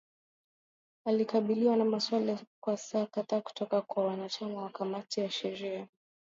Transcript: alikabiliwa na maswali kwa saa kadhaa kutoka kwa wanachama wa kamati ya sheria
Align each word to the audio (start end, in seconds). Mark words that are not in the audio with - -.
alikabiliwa 1.05 1.75
na 1.75 1.85
maswali 1.85 2.37
kwa 2.63 2.77
saa 2.77 3.05
kadhaa 3.05 3.41
kutoka 3.41 3.81
kwa 3.81 4.05
wanachama 4.07 4.61
wa 4.63 4.69
kamati 4.69 5.19
ya 5.19 5.29
sheria 5.29 5.87